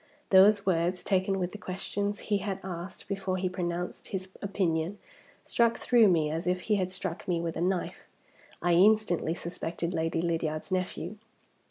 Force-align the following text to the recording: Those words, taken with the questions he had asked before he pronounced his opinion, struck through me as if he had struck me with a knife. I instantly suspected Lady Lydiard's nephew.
Those 0.31 0.65
words, 0.65 1.03
taken 1.03 1.37
with 1.37 1.51
the 1.51 1.59
questions 1.59 2.21
he 2.21 2.39
had 2.39 2.57
asked 2.63 3.07
before 3.07 3.37
he 3.37 3.47
pronounced 3.47 4.07
his 4.07 4.29
opinion, 4.41 4.97
struck 5.45 5.77
through 5.77 6.07
me 6.07 6.31
as 6.31 6.47
if 6.47 6.61
he 6.61 6.77
had 6.77 6.89
struck 6.89 7.27
me 7.27 7.39
with 7.39 7.55
a 7.55 7.61
knife. 7.61 8.07
I 8.63 8.71
instantly 8.73 9.35
suspected 9.35 9.93
Lady 9.93 10.19
Lydiard's 10.23 10.71
nephew. 10.71 11.17